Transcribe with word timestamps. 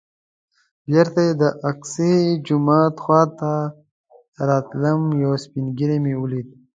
بېرته 0.89 1.21
چې 1.29 1.33
د 1.41 1.43
الاقصی 1.57 2.15
جومات 2.45 2.95
خوا 3.03 3.21
ته 3.39 3.51
راتلم 4.47 5.01
یو 5.23 5.33
سپین 5.43 5.65
ږیری 5.77 5.97
مې 6.03 6.13
ولید. 6.17 6.47